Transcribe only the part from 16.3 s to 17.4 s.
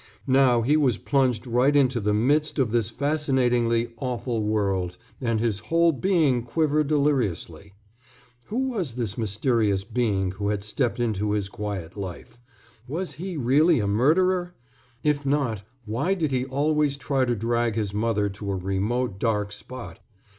he always try to